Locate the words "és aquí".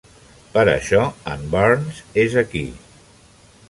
2.27-2.67